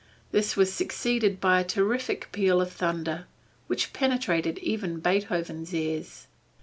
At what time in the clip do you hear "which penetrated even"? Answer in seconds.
3.67-4.99